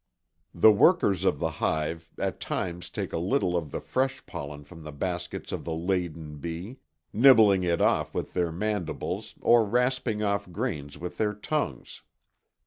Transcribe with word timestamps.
The 0.55 0.71
workers 0.71 1.25
of 1.25 1.37
the 1.37 1.51
hive 1.61 2.09
at 2.17 2.39
times 2.39 2.89
take 2.89 3.13
a 3.13 3.19
little 3.19 3.55
of 3.55 3.69
the 3.69 3.79
fresh 3.79 4.25
pollen 4.25 4.63
from 4.63 4.81
the 4.81 4.91
baskets 4.91 5.51
of 5.51 5.63
the 5.63 5.75
laden 5.75 6.37
bee, 6.37 6.79
nibbling 7.13 7.61
it 7.63 7.81
off 7.81 8.11
with 8.15 8.33
their 8.33 8.51
mandibles 8.51 9.35
or 9.41 9.63
rasping 9.63 10.23
off 10.23 10.51
grains 10.51 10.97
with 10.97 11.17
their 11.19 11.35
tongues. 11.35 12.01